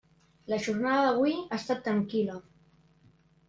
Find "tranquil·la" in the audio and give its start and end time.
1.91-2.41